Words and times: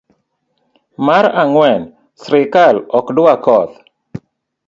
mar 1.05 1.25
ang'wen 1.41 1.81
srikal 2.21 2.75
ok 2.97 3.07
dwa 3.17 3.33
koth 3.45 3.75